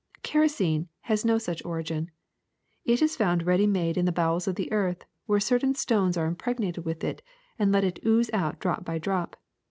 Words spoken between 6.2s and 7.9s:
impregnated with it and let